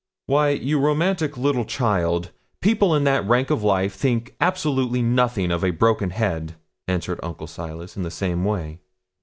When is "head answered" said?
6.09-7.19